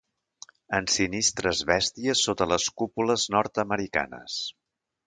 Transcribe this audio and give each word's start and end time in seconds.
Ensinistres 0.77 1.61
bèsties 1.73 2.25
sotes 2.29 2.53
les 2.55 2.67
cúpules 2.83 3.31
nord-americanes. 3.39 4.43